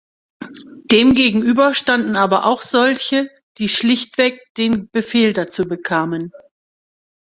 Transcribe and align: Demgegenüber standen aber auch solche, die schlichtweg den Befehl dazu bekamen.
Demgegenüber 0.89 1.75
standen 1.75 2.15
aber 2.15 2.45
auch 2.45 2.63
solche, 2.63 3.29
die 3.59 3.69
schlichtweg 3.69 4.39
den 4.57 4.89
Befehl 4.89 5.31
dazu 5.31 5.67
bekamen. 5.67 6.31